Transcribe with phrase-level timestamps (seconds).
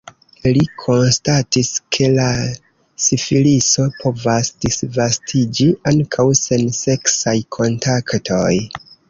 [0.53, 1.67] Li konstatis,
[1.97, 2.25] ke la
[3.09, 8.51] sifiliso povas disvastiĝi ankaŭ sen seksaj kontaktoj.